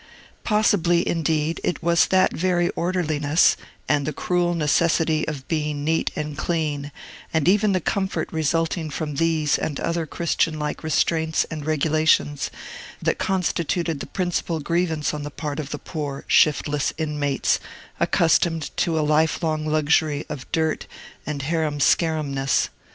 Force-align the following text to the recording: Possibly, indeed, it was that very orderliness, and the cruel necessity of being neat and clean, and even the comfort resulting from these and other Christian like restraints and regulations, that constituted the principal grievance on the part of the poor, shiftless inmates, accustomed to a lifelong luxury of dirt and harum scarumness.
Possibly, 0.43 1.07
indeed, 1.07 1.61
it 1.63 1.83
was 1.83 2.07
that 2.07 2.33
very 2.35 2.69
orderliness, 2.69 3.55
and 3.87 4.07
the 4.07 4.11
cruel 4.11 4.55
necessity 4.55 5.27
of 5.27 5.47
being 5.47 5.83
neat 5.83 6.09
and 6.15 6.35
clean, 6.35 6.91
and 7.31 7.47
even 7.47 7.73
the 7.73 7.79
comfort 7.81 8.27
resulting 8.33 8.89
from 8.89 9.17
these 9.17 9.59
and 9.59 9.79
other 9.79 10.07
Christian 10.07 10.57
like 10.57 10.83
restraints 10.83 11.43
and 11.51 11.67
regulations, 11.67 12.49
that 12.99 13.19
constituted 13.19 13.99
the 13.99 14.07
principal 14.07 14.59
grievance 14.59 15.13
on 15.13 15.21
the 15.21 15.29
part 15.29 15.59
of 15.59 15.69
the 15.69 15.77
poor, 15.77 16.25
shiftless 16.27 16.93
inmates, 16.97 17.59
accustomed 17.99 18.75
to 18.77 18.97
a 18.99 19.05
lifelong 19.05 19.67
luxury 19.67 20.25
of 20.29 20.51
dirt 20.51 20.87
and 21.27 21.43
harum 21.43 21.77
scarumness. 21.79 22.69